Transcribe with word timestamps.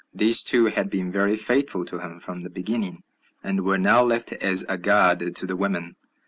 These 0.15 0.41
two 0.41 0.65
had 0.65 0.89
been 0.89 1.11
very 1.11 1.37
faithful 1.37 1.85
to 1.85 1.99
him 1.99 2.19
from 2.19 2.41
the 2.41 2.49
beginning, 2.49 3.03
and 3.43 3.63
were 3.63 3.77
now 3.77 4.01
left 4.01 4.33
as 4.33 4.65
a 4.67 4.79
guard 4.79 5.35
to 5.35 5.45
the 5.45 5.55
women. 5.55 5.95